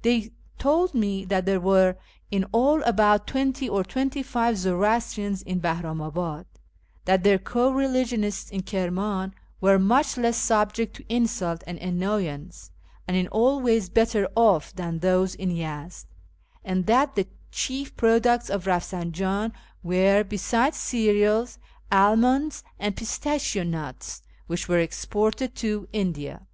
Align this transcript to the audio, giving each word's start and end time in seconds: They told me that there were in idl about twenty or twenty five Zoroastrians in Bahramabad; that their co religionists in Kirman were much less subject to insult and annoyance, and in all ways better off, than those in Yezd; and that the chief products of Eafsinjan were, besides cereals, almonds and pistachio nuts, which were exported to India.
They 0.00 0.32
told 0.56 0.94
me 0.94 1.26
that 1.26 1.44
there 1.44 1.60
were 1.60 1.96
in 2.30 2.44
idl 2.54 2.82
about 2.86 3.26
twenty 3.26 3.68
or 3.68 3.84
twenty 3.84 4.22
five 4.22 4.56
Zoroastrians 4.56 5.42
in 5.42 5.60
Bahramabad; 5.60 6.46
that 7.04 7.22
their 7.22 7.36
co 7.38 7.70
religionists 7.70 8.48
in 8.50 8.62
Kirman 8.62 9.34
were 9.60 9.78
much 9.78 10.16
less 10.16 10.38
subject 10.38 10.96
to 10.96 11.04
insult 11.12 11.62
and 11.66 11.76
annoyance, 11.80 12.70
and 13.06 13.14
in 13.14 13.28
all 13.28 13.60
ways 13.60 13.90
better 13.90 14.26
off, 14.34 14.74
than 14.74 15.00
those 15.00 15.34
in 15.34 15.50
Yezd; 15.50 16.06
and 16.64 16.86
that 16.86 17.14
the 17.14 17.26
chief 17.50 17.94
products 17.94 18.48
of 18.48 18.64
Eafsinjan 18.64 19.52
were, 19.82 20.24
besides 20.24 20.78
cereals, 20.78 21.58
almonds 21.92 22.64
and 22.78 22.96
pistachio 22.96 23.64
nuts, 23.64 24.22
which 24.46 24.66
were 24.66 24.78
exported 24.78 25.54
to 25.56 25.86
India. 25.92 26.46